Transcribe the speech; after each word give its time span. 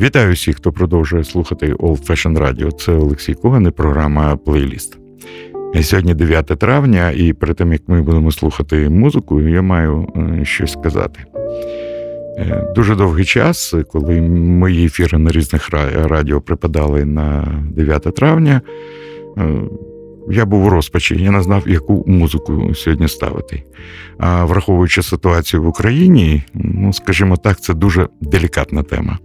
Вітаю 0.00 0.32
всіх, 0.32 0.56
хто 0.56 0.72
продовжує 0.72 1.24
слухати 1.24 1.74
Old 1.74 2.06
Fashion 2.06 2.38
Radio. 2.38 2.72
Це 2.72 2.92
Олексій 2.92 3.34
Коган 3.34 3.66
і 3.66 3.70
програма 3.70 4.36
Плейліст. 4.36 4.98
Сьогодні 5.82 6.14
9 6.14 6.46
травня, 6.46 7.10
і 7.10 7.32
перед 7.32 7.56
тим 7.56 7.72
як 7.72 7.82
ми 7.86 8.02
будемо 8.02 8.32
слухати 8.32 8.88
музику, 8.88 9.40
я 9.40 9.62
маю 9.62 10.08
е, 10.16 10.44
щось 10.44 10.72
сказати. 10.72 11.20
Е, 12.38 12.72
дуже 12.74 12.94
довгий 12.94 13.24
час, 13.24 13.74
коли 13.88 14.20
мої 14.20 14.86
ефіри 14.86 15.18
на 15.18 15.30
різних 15.30 15.70
радіо 15.94 16.40
припадали 16.40 17.04
на 17.04 17.54
9 17.70 18.02
травня, 18.02 18.60
е, 19.38 19.60
я 20.30 20.44
був 20.44 20.64
у 20.64 20.70
розпачі, 20.70 21.22
я 21.22 21.30
не 21.30 21.42
знав, 21.42 21.68
яку 21.68 22.04
музику 22.06 22.74
сьогодні 22.74 23.08
ставити. 23.08 23.62
А 24.18 24.44
враховуючи 24.44 25.02
ситуацію 25.02 25.62
в 25.62 25.66
Україні, 25.66 26.42
ну, 26.54 26.92
скажімо 26.92 27.36
так, 27.36 27.60
це 27.60 27.74
дуже 27.74 28.08
делікатна 28.20 28.82
тема. 28.82 29.18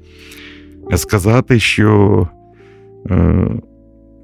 Сказати, 0.95 1.59
що 1.59 2.27
е, 3.09 3.47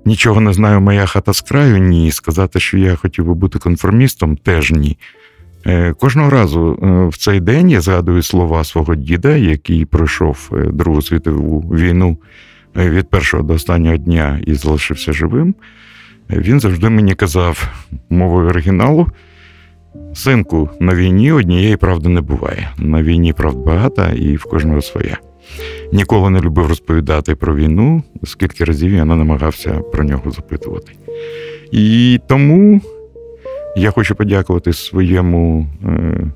нічого 0.06 0.42
не 0.42 0.54
знаю, 0.54 0.82
моя 0.82 1.06
хата 1.06 1.34
з 1.34 1.42
краю, 1.42 1.78
ні. 1.78 2.12
Сказати, 2.12 2.60
що 2.60 2.78
я 2.78 2.96
хотів 2.96 3.26
би 3.26 3.34
бути 3.34 3.60
конформістом, 3.60 4.38
теж 4.38 4.72
ні. 4.72 4.98
Е, 5.66 5.94
кожного 5.94 6.30
разу 6.30 6.80
е, 6.84 7.08
в 7.08 7.18
цей 7.18 7.40
день 7.40 7.70
я 7.70 7.82
згадую 7.82 8.24
слова 8.24 8.64
свого 8.64 8.96
діда, 8.96 9.36
який 9.36 9.86
пройшов 9.86 10.50
е, 10.54 10.56
Другу 10.72 11.02
світову 11.02 11.60
війну 11.60 12.18
від 12.76 13.10
першого 13.10 13.44
до 13.44 13.54
останнього 13.54 13.98
дня 13.98 14.40
і 14.46 14.54
залишився 14.54 15.14
живим. 15.14 15.56
Він 16.30 16.60
завжди 16.60 16.90
мені 16.90 17.16
казав 17.16 17.68
мовою 18.10 18.50
оригіналу. 18.50 19.08
Синку, 20.14 20.70
на 20.80 20.96
війні 20.96 21.32
однієї 21.32 21.78
правди 21.78 22.10
не 22.10 22.22
буває. 22.22 22.70
На 22.78 23.04
війні 23.04 23.34
правд 23.34 23.58
багата 23.58 24.12
і 24.12 24.36
в 24.36 24.44
кожного 24.44 24.82
своя. 24.82 25.18
Ніколи 25.92 26.30
не 26.30 26.42
любив 26.42 26.68
розповідати 26.68 27.36
про 27.36 27.56
війну, 27.56 28.04
скільки 28.24 28.64
разів 28.64 28.94
я 28.94 29.06
намагався 29.06 29.72
про 29.72 30.04
нього 30.04 30.32
запитувати. 30.32 30.92
І 31.72 32.20
тому 32.28 32.82
я 33.76 33.92
хочу 33.92 34.16
подякувати 34.16 34.74
своєму 34.74 35.68
е, 35.86 36.32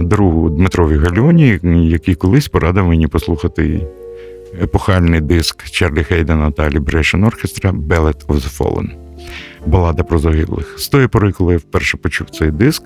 другу 0.00 0.50
Дмитрові 0.50 0.96
Гальоні, 0.96 1.58
який 1.88 2.14
колись 2.14 2.48
порадив 2.48 2.86
мені 2.86 3.06
послухати 3.06 3.86
епохальний 4.62 5.20
диск 5.20 5.64
Чарлі 5.70 6.04
Хейдена 6.04 6.50
та 6.50 6.68
Liberation 6.68 7.24
Orchestra 7.24 7.86
«Ballad 7.86 8.26
of 8.26 8.34
the 8.36 8.58
Fallen» 8.58 9.01
балада 9.66 10.02
про 10.02 10.18
загиблих. 10.18 10.78
З 10.78 10.88
тої 10.88 11.08
пори, 11.08 11.32
коли 11.32 11.52
я 11.52 11.58
вперше 11.58 11.96
почув 11.96 12.30
цей 12.30 12.50
диск, 12.50 12.82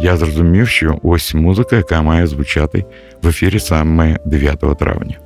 я 0.00 0.16
зрозумів, 0.16 0.68
що 0.68 0.98
ось 1.02 1.34
музика, 1.34 1.76
яка 1.76 2.02
має 2.02 2.26
звучати 2.26 2.84
в 3.22 3.28
ефірі 3.28 3.60
саме 3.60 4.18
9 4.26 4.78
травня. 4.78 5.18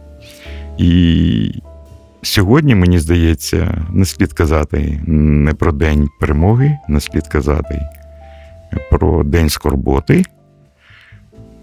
І 0.78 1.62
сьогодні, 2.22 2.74
мені 2.74 2.98
здається, 2.98 3.86
не 3.90 4.04
слід 4.04 4.32
казати 4.32 5.00
не 5.06 5.54
про 5.54 5.72
День 5.72 6.08
перемоги, 6.20 6.78
не 6.88 7.00
слід 7.00 7.26
казати 7.26 7.80
про 8.90 9.24
День 9.24 9.48
скорботи. 9.48 10.24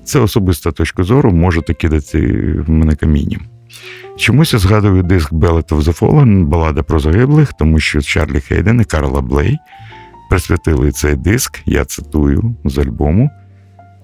Це 0.03 0.19
особиста 0.19 0.71
точка 0.71 1.03
зору, 1.03 1.31
можете 1.31 1.73
кидати 1.73 2.19
мене 2.67 2.95
камінням. 2.95 3.41
Чомусь 4.17 4.53
я 4.53 4.59
згадую 4.59 5.03
диск 5.03 5.31
Bellet 5.31 5.69
of 5.69 5.81
the 5.81 5.99
Fallen, 5.99 6.45
балада 6.45 6.83
про 6.83 6.99
загиблих, 6.99 7.53
тому 7.53 7.79
що 7.79 8.01
Чарлі 8.01 8.39
Хейден 8.39 8.81
і 8.81 8.83
Карла 8.83 9.21
Блей 9.21 9.57
присвятили 10.29 10.91
цей 10.91 11.15
диск, 11.15 11.59
я 11.65 11.85
цитую 11.85 12.55
з 12.65 12.77
альбому, 12.77 13.29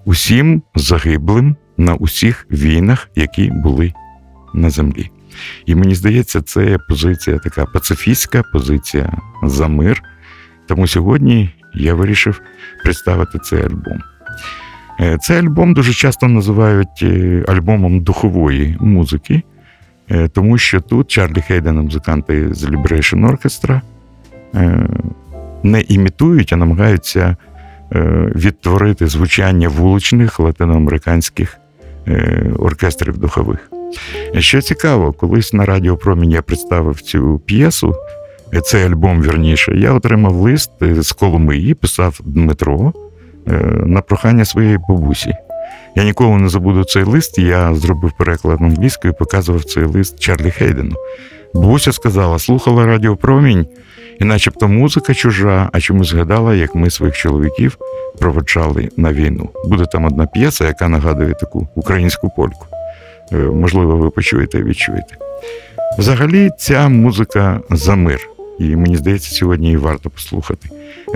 усім 0.06 0.62
загиблим 0.76 1.56
на 1.78 1.96
усіх 1.96 2.48
війнах, 2.52 3.10
які 3.16 3.52
були 3.52 3.94
на 4.54 4.70
землі. 4.70 5.12
І 5.66 5.76
мені 5.76 5.96
здається, 5.96 6.42
це 6.42 6.78
позиція 6.90 7.40
така 7.40 7.66
пацифістська, 7.66 8.44
позиція 8.54 9.18
за 9.44 9.68
мир. 9.68 10.04
Тому 10.68 10.88
сьогодні 10.88 11.56
я 11.74 11.94
вирішив 11.94 12.42
представити 12.84 13.40
цей 13.40 13.64
альбом. 13.64 14.00
Е, 15.02 15.18
цей 15.18 15.38
альбом 15.38 15.74
дуже 15.74 15.94
часто 15.94 16.28
називають 16.28 17.04
е, 17.04 17.44
альбомом 17.48 18.02
духової 18.02 18.78
музики. 18.80 19.44
Е, 20.12 20.28
тому 20.28 20.58
що 20.58 20.82
тут 20.82 21.12
Чарлі 21.12 21.42
Хейден, 21.42 21.76
музиканти 21.76 22.54
з 22.54 22.64
Liberation 22.64 23.32
Orchestra, 23.32 23.82
не 25.64 25.82
імітують, 25.82 26.54
а 26.54 26.56
намагаються 26.56 27.36
відтворити 28.36 29.08
звучання 29.08 29.70
вуличних 29.70 30.40
латиноамериканських 30.40 31.58
оркестрів 32.60 33.18
духових. 33.18 33.72
Що 34.40 34.62
цікаво, 34.62 35.14
колись 35.14 35.54
на 35.54 35.66
Радіо 35.66 35.98
Промінь 35.98 36.32
я 36.32 36.42
представив 36.42 37.02
цю 37.02 37.42
п'єсу, 37.46 37.96
цей 38.64 38.84
альбом 38.84 39.22
вірніше, 39.22 39.72
я 39.78 39.94
отримав 39.94 40.36
лист 40.36 40.72
з 40.82 41.12
Коломиї, 41.12 41.74
писав 41.74 42.20
Дмитро 42.26 42.94
на 43.86 44.02
прохання 44.02 44.46
своєї 44.46 44.78
бабусі. 44.90 45.36
Я 45.96 46.04
ніколи 46.04 46.38
не 46.38 46.50
забуду 46.50 46.84
цей 46.84 47.04
лист. 47.04 47.38
Я 47.38 47.76
зробив 47.76 48.12
переклад 48.18 48.62
англійською 48.62 49.14
показував 49.14 49.64
цей 49.64 49.84
лист 49.84 50.20
Чарлі 50.20 50.52
Хейдену. 50.52 50.96
Бабуся 51.54 51.92
сказала, 51.92 52.40
слухала 52.40 52.86
Радіо 52.86 53.16
Промінь, 53.16 53.66
і 54.20 54.24
начебто 54.24 54.68
музика 54.68 55.14
чужа, 55.14 55.70
а 55.74 55.80
чому 55.80 56.04
згадала, 56.04 56.56
як 56.56 56.76
ми 56.76 56.90
своїх 56.90 57.16
чоловіків 57.16 57.78
проводжали 58.20 58.90
на 58.98 59.14
війну. 59.14 59.50
Буде 59.66 59.86
там 59.86 60.06
одна 60.06 60.26
п'єса, 60.26 60.66
яка 60.66 60.90
нагадує 60.90 61.34
таку 61.34 61.68
українську 61.76 62.32
польку. 62.36 62.66
Е, 63.32 63.36
можливо, 63.36 63.98
ви 63.98 64.10
почуєте 64.10 64.60
і 64.60 64.64
відчуєте. 64.64 65.16
Взагалі, 65.98 66.50
ця 66.58 66.90
музика 66.90 67.60
за 67.70 67.96
мир. 67.96 68.20
І 68.60 68.76
мені 68.76 68.98
здається, 68.98 69.36
сьогодні 69.36 69.66
її 69.66 69.78
варто 69.78 70.10
послухати. 70.10 70.70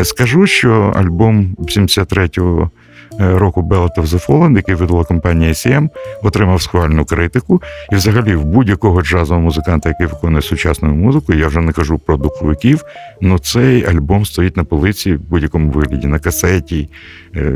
Скажу, 0.04 0.48
що 0.48 0.94
альбом 0.96 1.56
73-го 1.59 2.72
Е, 3.20 3.38
року 3.38 3.62
Ballad 3.62 3.98
of 3.98 4.06
the 4.06 4.28
Fallen, 4.28 4.56
який 4.56 4.76
видала 4.76 5.04
компанія 5.04 5.52
ACM, 5.52 5.90
отримав 6.24 6.62
схвальну 6.62 7.06
критику. 7.06 7.62
І, 7.92 7.96
взагалі, 7.96 8.36
в 8.36 8.46
будь-якого 8.46 9.02
джазового 9.02 9.46
музиканта, 9.46 9.90
який 9.90 10.08
виконує 10.08 10.42
сучасну 10.42 10.90
музику, 10.90 11.34
я 11.34 11.48
вже 11.48 11.62
не 11.62 11.72
кажу 11.72 12.00
про 12.00 12.18
духовиків, 12.18 12.84
але 13.22 13.40
цей 13.40 13.86
альбом 13.86 14.25
стоїть 14.25 14.58
на 14.58 14.64
полиці 14.64 15.14
в 15.14 15.22
будь-якому 15.30 15.72
вигляді, 15.72 16.08
на 16.08 16.20
касеті, 16.20 16.90
е, 17.36 17.56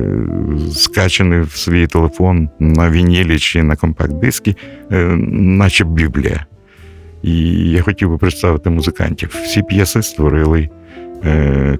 скачаний 0.72 1.42
в 1.42 1.52
свій 1.52 1.88
телефон 1.88 2.50
на 2.60 2.90
вінілі 2.90 3.40
чи 3.40 3.64
на 3.64 3.76
компакт-дискі, 3.76 4.56
е, 4.92 4.98
наче 5.32 5.84
Біблія. 5.84 6.46
І 7.24 7.70
я 7.72 7.82
хотів 7.82 8.10
би 8.10 8.18
представити 8.18 8.70
музикантів. 8.70 9.38
Всі 9.44 9.62
п'єси 9.64 10.04
створили 10.04 10.70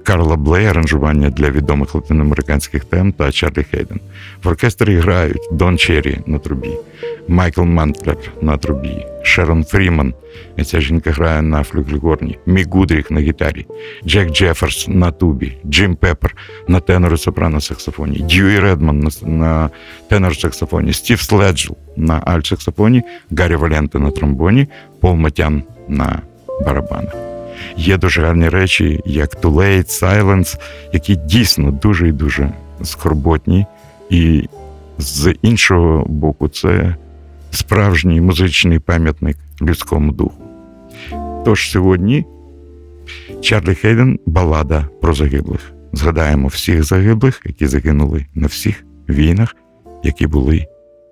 Карла 0.04 0.36
Блей, 0.36 0.66
аранжування 0.66 1.30
для 1.30 1.50
відомих 1.50 1.94
латиноамериканських 1.94 2.84
тем 2.84 3.12
та 3.12 3.32
Чарлі 3.32 3.62
Хейден. 3.62 4.00
В 4.42 4.48
оркестрі 4.48 4.96
грають 4.96 5.48
Дон 5.52 5.78
Черрі 5.78 6.18
на 6.26 6.38
трубі, 6.38 6.70
Майкл 7.28 7.62
Мантлер 7.62 8.16
на 8.42 8.56
трубі, 8.56 9.06
Шерон 9.22 9.64
Фріман. 9.64 10.14
Ця 10.64 10.80
жінка 10.80 11.10
грає 11.10 11.42
на 11.42 11.62
флюгельгорні, 11.62 12.38
Мік 12.46 12.64
Гудрік 12.64 13.10
на 13.10 13.20
гітарі, 13.20 13.66
Джек 14.06 14.30
Джеферс 14.30 14.88
на 14.88 15.10
тубі, 15.10 15.56
Джим 15.66 15.96
Пеппер 15.96 16.36
на 16.68 16.80
тенорі 16.80 17.16
сопрано 17.16 17.60
саксофоні, 17.60 18.18
Дьюї 18.18 18.60
Редман 18.60 19.08
на, 19.22 19.70
тенор 20.08 20.36
саксофоні, 20.36 20.92
Стів 20.92 21.20
Слегл 21.20 21.72
на 21.96 22.20
альт-саксофоні, 22.20 23.02
Гаррі 23.38 23.56
Валенте 23.56 23.98
на 23.98 24.10
тромбоні, 24.10 24.66
Пол 25.00 25.14
Мотян 25.14 25.62
на 25.88 26.22
барабанах. 26.64 27.27
Є 27.76 27.96
дуже 27.96 28.22
гарні 28.22 28.48
речі, 28.48 29.00
як 29.06 29.36
«Too 29.36 29.54
Late», 29.54 30.02
«Silence», 30.02 30.58
які 30.92 31.16
дійсно 31.16 31.70
дуже 31.70 32.08
і 32.08 32.12
дуже 32.12 32.52
скорботні. 32.82 33.66
І 34.10 34.48
з 34.98 35.34
іншого 35.42 36.04
боку, 36.08 36.48
це 36.48 36.94
справжній 37.50 38.20
музичний 38.20 38.78
пам'ятник 38.78 39.36
людському 39.62 40.12
духу. 40.12 40.42
Тож 41.44 41.70
сьогодні 41.70 42.24
Чарлі 43.42 43.74
Хейден 43.74 44.18
балада 44.26 44.88
про 45.00 45.14
загиблих. 45.14 45.72
Згадаємо 45.92 46.48
всіх 46.48 46.84
загиблих, 46.84 47.40
які 47.44 47.66
загинули 47.66 48.26
на 48.34 48.46
всіх 48.46 48.84
війнах, 49.08 49.56
які 50.04 50.26
були 50.26 50.66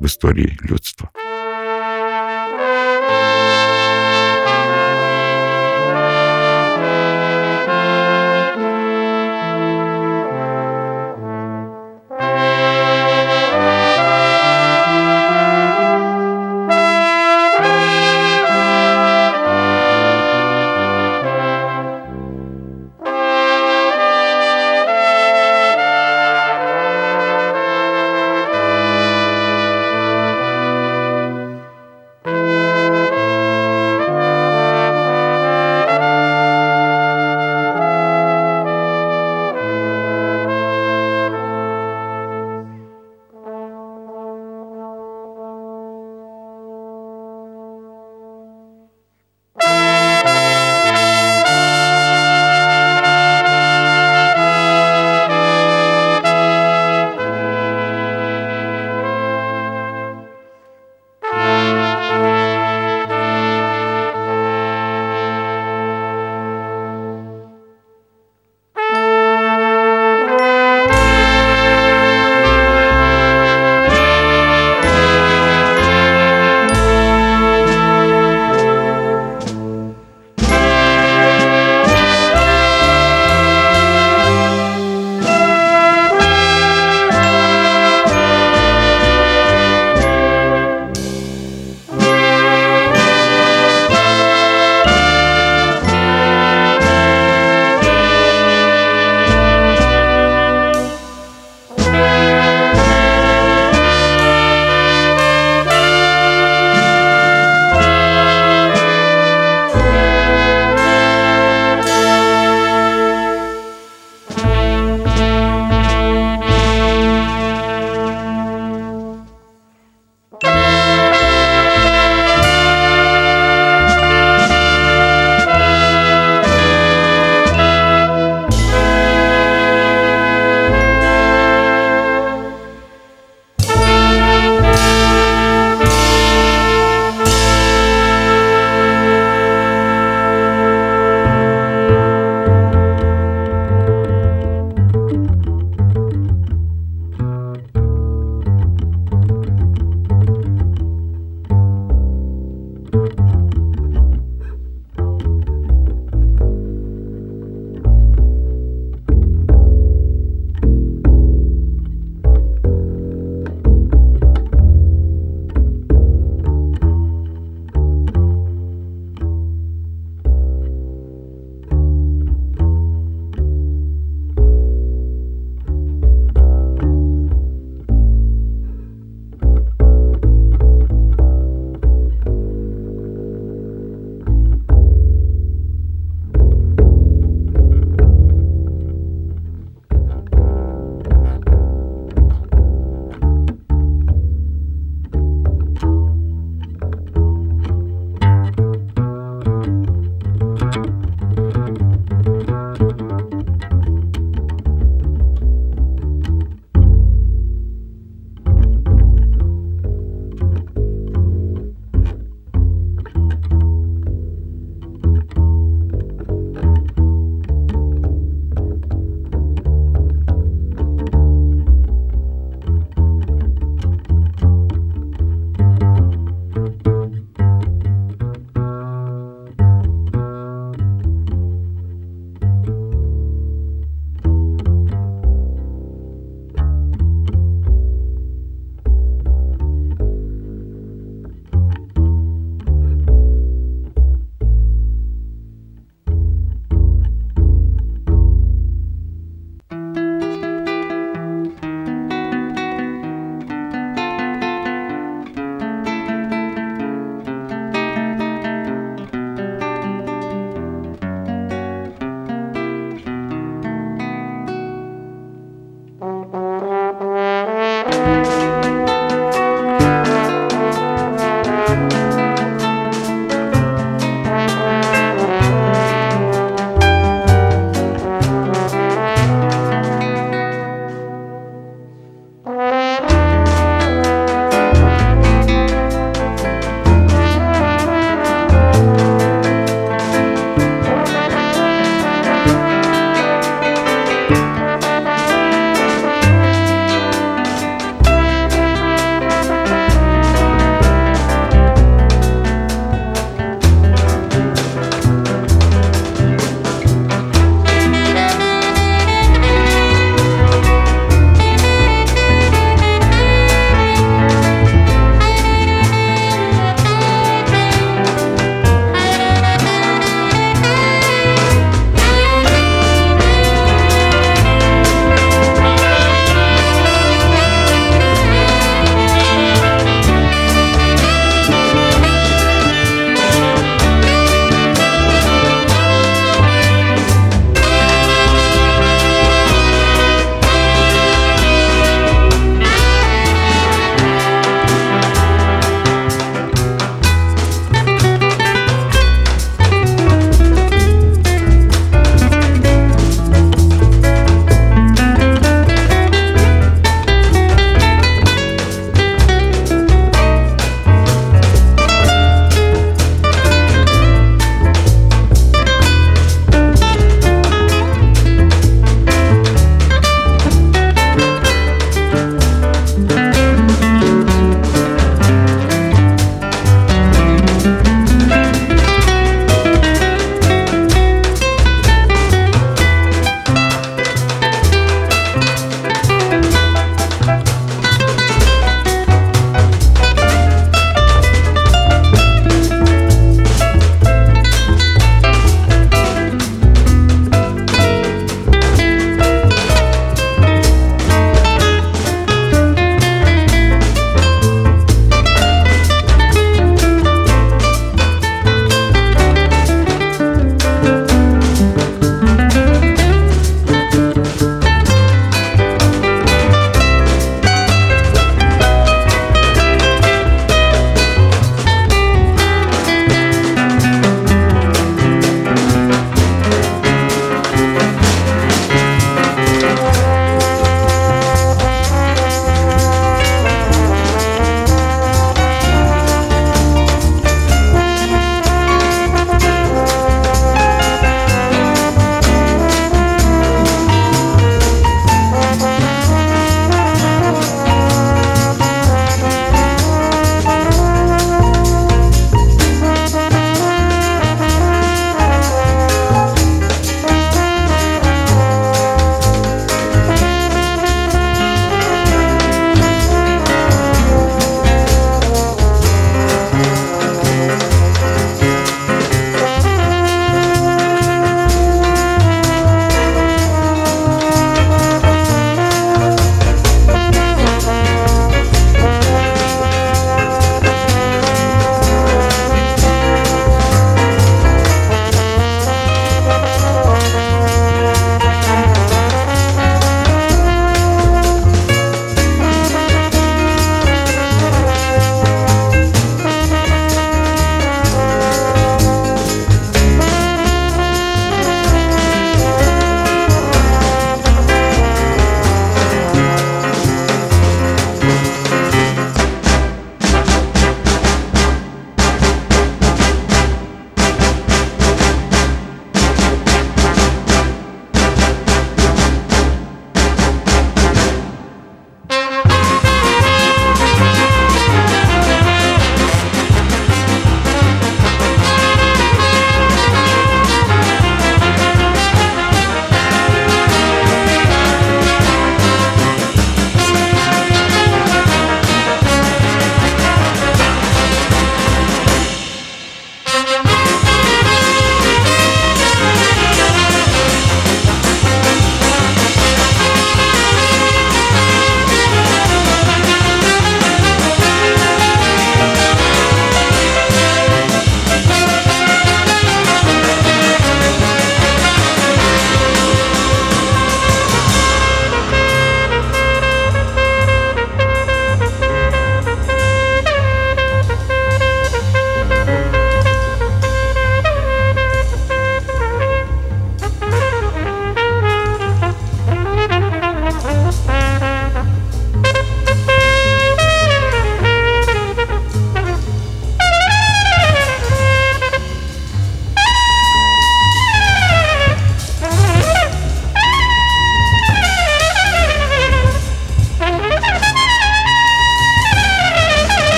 в 0.00 0.04
історії 0.04 0.58
людства. 0.70 1.08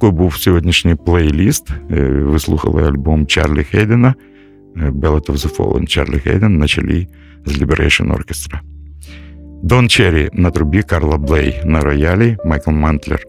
Ось 0.00 0.06
такий 0.06 0.18
був 0.18 0.36
сьогоднішній 0.36 0.94
плейліст. 0.94 1.68
Ви 1.88 2.38
слухали 2.38 2.82
альбом 2.82 3.26
Чарлі 3.26 3.64
Хейдена 3.64 4.14
Ballad 4.76 5.26
of 5.26 5.36
the 5.36 5.56
Fallen 5.56 5.86
Чарлі 5.86 6.18
Хейден 6.18 6.58
на 6.58 6.66
чолі 6.66 7.08
з 7.46 7.62
Liberation 7.62 8.16
Orchestra. 8.16 8.58
Дон 9.62 9.88
Черрі 9.88 10.28
на 10.32 10.50
трубі, 10.50 10.82
Карла 10.82 11.18
Блей 11.18 11.60
на 11.64 11.80
роялі, 11.80 12.36
Майкл 12.44 12.70
Мантлер 12.70 13.26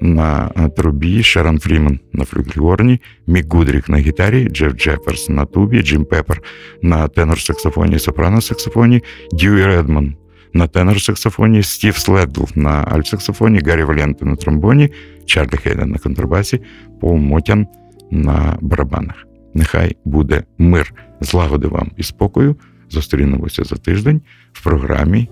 на 0.00 0.48
трубі, 0.76 1.22
Шерон 1.22 1.58
Фріман 1.58 2.00
на 2.12 2.24
флюгельгорні, 2.24 3.00
Мік 3.26 3.54
Гудрік 3.54 3.88
на 3.88 3.96
гітарі, 3.98 4.48
Джеф 4.48 4.72
Джеферс 4.72 5.28
на 5.28 5.44
тубі, 5.44 5.82
Джим 5.82 6.04
Пеппер 6.04 6.42
на 6.82 7.08
тенор-саксофоні, 7.08 7.98
сопрано-саксофоні, 7.98 9.02
Дьюі 9.32 9.66
Редман 9.66 10.14
на 10.52 10.66
тенор-саксофоні, 10.66 11.62
Стів 11.62 11.96
Слегл 11.96 12.44
на 12.54 12.84
альт-саксофоні, 12.84 13.68
Гаррі 13.68 13.84
Валенте 13.84 14.24
на 14.24 14.36
тромбоні, 14.36 14.90
Чарлі 15.26 15.56
Хейден 15.56 15.90
на 15.90 15.98
контрабасі, 15.98 16.60
Пол 17.00 17.16
Мотян 17.16 17.66
на 18.10 18.58
барабанах. 18.60 19.26
Нехай 19.54 19.96
буде 20.04 20.42
мир, 20.58 20.94
злагоди 21.20 21.68
вам 21.68 21.90
і 21.96 22.02
спокою. 22.02 22.56
Зустрінемося 22.90 23.64
за 23.64 23.76
тиждень 23.76 24.22
в 24.52 24.62
програмі 24.64 25.28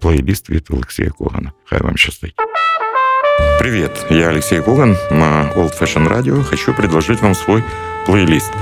плейлист 0.00 0.50
від 0.50 0.66
Олексія 0.70 1.10
Когана. 1.10 1.52
Хай 1.64 1.80
вам 1.80 1.96
щастить. 1.96 2.34
Привет, 3.58 4.06
я 4.10 4.28
Алексей 4.28 4.60
Коган 4.60 4.96
на 5.10 5.52
Old 5.56 5.80
Fashion 5.80 6.08
Radio. 6.08 6.42
Хочу 6.42 6.74
предложить 6.74 7.22
вам 7.22 7.34
свой 7.34 7.62
плейлист. 8.06 8.52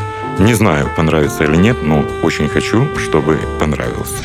Не 0.40 0.55
знаю, 0.55 0.86
понравится 0.96 1.44
или 1.44 1.57
нет, 1.57 1.76
но 1.82 2.05
очень 2.22 2.48
хочу, 2.48 2.86
чтобы 2.96 3.38
понравился. 3.61 4.24